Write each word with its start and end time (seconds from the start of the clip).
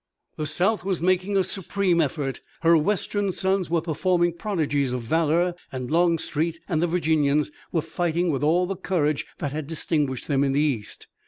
The 0.35 0.47
South 0.47 0.83
was 0.83 0.99
making 0.99 1.35
her 1.35 1.43
supreme 1.43 2.01
effort. 2.01 2.41
Her 2.61 2.75
western 2.75 3.31
sons 3.31 3.69
were 3.69 3.81
performing 3.83 4.33
prodigies 4.33 4.93
of 4.93 5.03
valor, 5.03 5.53
and 5.71 5.91
Longstreet 5.91 6.59
and 6.67 6.81
the 6.81 6.87
Virginians 6.87 7.51
were 7.71 7.83
fighting 7.83 8.31
with 8.31 8.43
all 8.43 8.65
the 8.65 8.75
courage 8.75 9.27
that 9.37 9.51
had 9.51 9.67
distinguished 9.67 10.27
them 10.27 10.43
in 10.43 10.53
the 10.53 10.59
East. 10.59 11.05